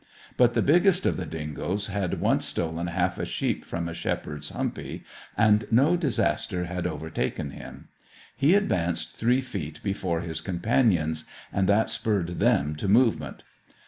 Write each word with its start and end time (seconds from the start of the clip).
But 0.35 0.55
the 0.55 0.63
biggest 0.63 1.05
of 1.05 1.15
the 1.15 1.27
dingoes 1.27 1.85
had 1.89 2.19
once 2.19 2.47
stolen 2.47 2.87
half 2.87 3.19
a 3.19 3.23
sheep 3.27 3.63
from 3.63 3.87
a 3.87 3.93
shepherd's 3.93 4.49
humpy, 4.49 5.03
and 5.37 5.65
no 5.69 5.95
disaster 5.95 6.63
had 6.65 6.87
overtaken 6.87 7.51
him. 7.51 7.87
He 8.35 8.55
advanced 8.55 9.15
three 9.15 9.41
feet 9.41 9.79
before 9.83 10.21
his 10.21 10.41
companions, 10.41 11.25
and 11.53 11.69
that 11.69 11.91
spurred 11.91 12.39
them 12.39 12.75
to 12.77 12.87
movement. 12.87 13.43